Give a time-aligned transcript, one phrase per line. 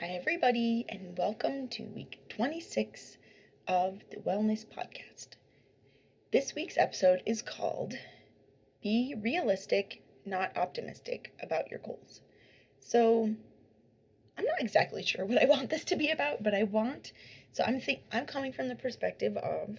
[0.00, 3.16] Hi, everybody, and welcome to week 26
[3.66, 5.36] of the Wellness Podcast.
[6.30, 7.94] This week's episode is called
[8.82, 12.20] Be Realistic, Not Optimistic About Your Goals.
[12.78, 13.34] So,
[14.36, 17.14] I'm not exactly sure what I want this to be about, but I want,
[17.52, 19.78] so I'm think I'm coming from the perspective of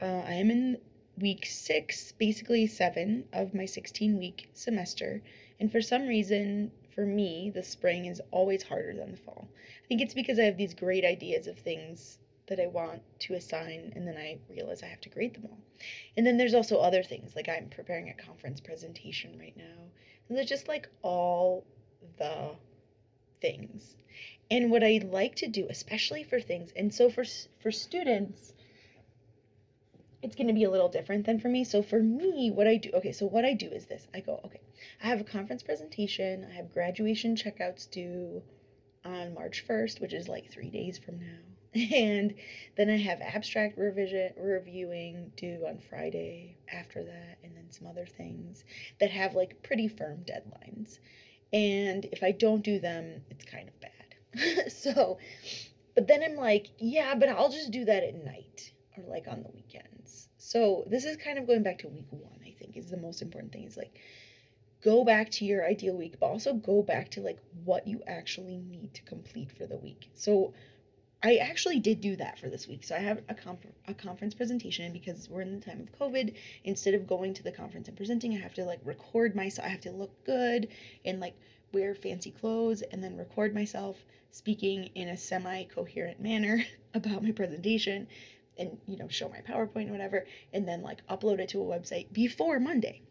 [0.00, 0.78] uh, I am in
[1.18, 5.24] week six, basically seven of my 16 week semester,
[5.58, 9.46] and for some reason, for me, the spring is always harder than the fall.
[9.84, 12.18] I think it's because I have these great ideas of things
[12.48, 15.58] that I want to assign, and then I realize I have to grade them all.
[16.16, 19.84] And then there's also other things, like I'm preparing a conference presentation right now.
[20.28, 21.66] And there's just like all
[22.18, 22.52] the
[23.42, 23.96] things.
[24.50, 27.24] And what I like to do, especially for things, and so for
[27.60, 28.54] for students,
[30.26, 31.62] it's going to be a little different than for me.
[31.62, 34.08] So for me, what I do, okay, so what I do is this.
[34.12, 34.60] I go, okay,
[35.00, 38.42] I have a conference presentation, I have graduation checkouts due
[39.04, 41.38] on March 1st, which is like 3 days from now.
[41.94, 42.34] And
[42.76, 48.06] then I have abstract revision reviewing due on Friday after that and then some other
[48.06, 48.64] things
[48.98, 50.98] that have like pretty firm deadlines.
[51.52, 54.72] And if I don't do them, it's kind of bad.
[54.72, 55.18] so,
[55.94, 59.42] but then I'm like, yeah, but I'll just do that at night or like on
[59.42, 59.95] the weekends.
[60.46, 63.20] So this is kind of going back to week one, I think, is the most
[63.20, 63.64] important thing.
[63.64, 63.98] Is like
[64.80, 68.58] go back to your ideal week, but also go back to like what you actually
[68.58, 70.08] need to complete for the week.
[70.14, 70.54] So
[71.20, 72.84] I actually did do that for this week.
[72.84, 76.32] So I have a, conf- a conference presentation because we're in the time of COVID.
[76.62, 79.66] Instead of going to the conference and presenting, I have to like record myself.
[79.66, 80.68] I have to look good
[81.04, 81.34] and like
[81.72, 83.96] wear fancy clothes and then record myself
[84.30, 86.62] speaking in a semi coherent manner
[86.94, 88.06] about my presentation
[88.58, 91.64] and you know show my PowerPoint and whatever, and then like upload it to a
[91.64, 93.02] website before Monday.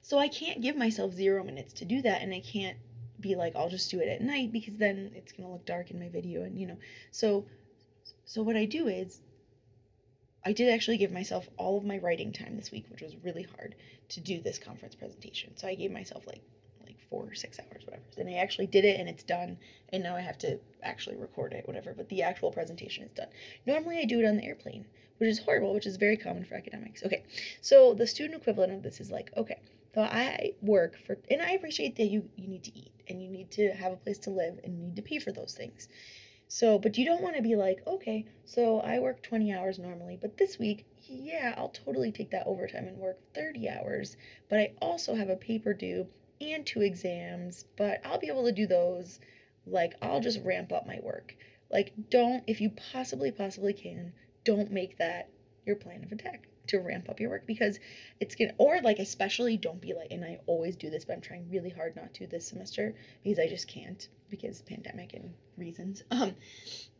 [0.00, 2.76] So I can't give myself zero minutes to do that, and I can't
[3.20, 5.98] be like I'll just do it at night because then it's gonna look dark in
[5.98, 6.78] my video, and you know.
[7.10, 7.46] So
[8.24, 9.20] so what I do is
[10.44, 13.44] I did actually give myself all of my writing time this week, which was really
[13.56, 13.76] hard
[14.10, 15.56] to do this conference presentation.
[15.56, 16.42] So I gave myself like
[17.12, 18.02] four or six hours, whatever.
[18.16, 19.58] And I actually did it and it's done.
[19.90, 21.92] And now I have to actually record it, whatever.
[21.94, 23.28] But the actual presentation is done.
[23.66, 24.86] Normally I do it on the airplane,
[25.18, 27.04] which is horrible, which is very common for academics.
[27.04, 27.22] Okay,
[27.60, 29.60] so the student equivalent of this is like, okay,
[29.94, 33.28] so I work for, and I appreciate that you, you need to eat and you
[33.28, 35.88] need to have a place to live and you need to pay for those things.
[36.48, 40.18] So, but you don't want to be like, okay, so I work 20 hours normally,
[40.20, 44.16] but this week, yeah, I'll totally take that overtime and work 30 hours,
[44.48, 46.06] but I also have a paper due
[46.50, 49.20] and two exams, but I'll be able to do those.
[49.66, 51.36] Like, I'll just ramp up my work.
[51.70, 54.12] Like, don't, if you possibly, possibly can,
[54.44, 55.28] don't make that
[55.64, 57.78] your plan of attack to ramp up your work because
[58.20, 61.20] it's gonna, or like, especially don't be like, and I always do this, but I'm
[61.20, 66.02] trying really hard not to this semester because I just can't because pandemic and reasons.
[66.10, 66.34] Um,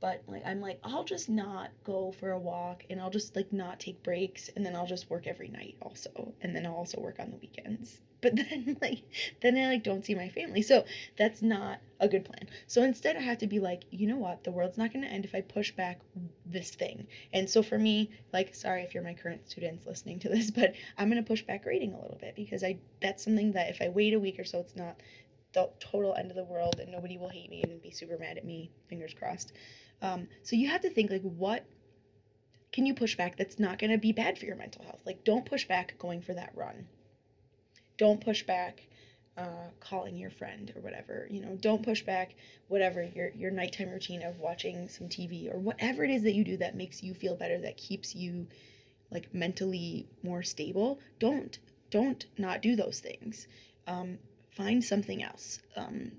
[0.00, 3.52] but like, I'm like, I'll just not go for a walk and I'll just like
[3.52, 6.34] not take breaks and then I'll just work every night also.
[6.40, 9.02] And then I'll also work on the weekends but then like
[9.42, 10.62] then I like don't see my family.
[10.62, 10.84] So
[11.18, 12.48] that's not a good plan.
[12.66, 15.26] So instead I have to be like, you know what, the world's not gonna end
[15.26, 16.00] if I push back
[16.46, 17.06] this thing.
[17.32, 20.72] And so for me, like sorry if you're my current students listening to this, but
[20.96, 23.90] I'm gonna push back grading a little bit because I that's something that if I
[23.90, 25.00] wait a week or so it's not
[25.52, 28.38] the total end of the world and nobody will hate me and be super mad
[28.38, 29.52] at me, fingers crossed.
[30.00, 31.66] Um, so you have to think like what
[32.72, 35.02] can you push back that's not going to be bad for your mental health?
[35.04, 36.86] Like, don't push back going for that run
[38.04, 38.74] don't push back
[39.36, 42.34] uh, calling your friend or whatever you know don't push back
[42.68, 46.44] whatever your your nighttime routine of watching some tv or whatever it is that you
[46.44, 48.46] do that makes you feel better that keeps you
[49.10, 51.58] like mentally more stable don't
[51.92, 53.46] don't not do those things.
[53.86, 54.18] Um,
[54.50, 56.10] find something else um,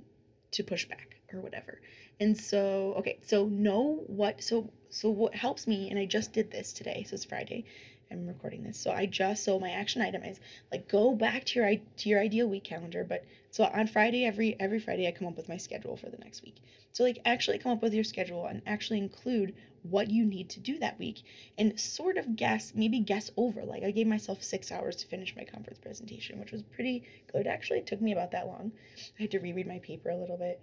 [0.52, 1.82] to push back or whatever.
[2.20, 6.52] And so okay so know what so so what helps me and i just did
[6.52, 7.66] this today so it's friday
[8.14, 8.78] I'm recording this.
[8.78, 10.40] So I just so my action item is
[10.72, 13.04] like go back to your to your ideal week calendar.
[13.04, 16.18] But so on Friday every every Friday I come up with my schedule for the
[16.18, 16.58] next week.
[16.92, 20.60] So like actually come up with your schedule and actually include what you need to
[20.60, 21.24] do that week
[21.58, 23.64] and sort of guess maybe guess over.
[23.64, 27.48] Like I gave myself six hours to finish my conference presentation, which was pretty good.
[27.48, 28.72] Actually, it took me about that long.
[29.20, 30.62] I had to reread my paper a little bit.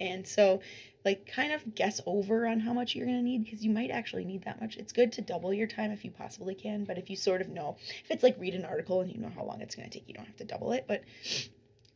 [0.00, 0.60] And so,
[1.04, 3.90] like, kind of guess over on how much you're going to need because you might
[3.90, 4.76] actually need that much.
[4.76, 7.48] It's good to double your time if you possibly can, but if you sort of
[7.48, 9.98] know, if it's like read an article and you know how long it's going to
[9.98, 10.84] take, you don't have to double it.
[10.86, 11.04] But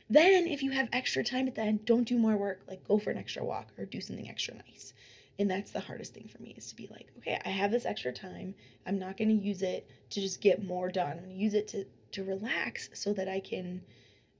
[0.09, 2.61] then, if you have extra time at the end, don't do more work.
[2.67, 4.93] Like, go for an extra walk or do something extra nice.
[5.39, 7.85] And that's the hardest thing for me is to be like, okay, I have this
[7.85, 8.53] extra time.
[8.85, 11.11] I'm not going to use it to just get more done.
[11.11, 13.81] I'm going to use it to, to relax so that I can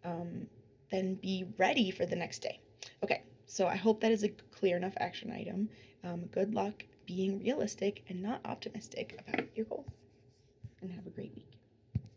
[0.03, 0.47] um,
[0.91, 2.59] then be ready for the next day.
[3.03, 5.67] Okay, so I hope that is a clear enough action item.
[6.05, 9.91] Um, good luck being realistic and not optimistic about your goals.
[10.81, 11.50] And have a great week.